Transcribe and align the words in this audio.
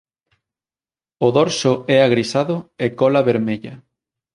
O 1.25 1.27
dorso 1.37 1.71
é 1.95 1.97
agrisado 2.01 2.55
e 2.85 2.87
cola 2.99 3.25
vermella. 3.29 3.75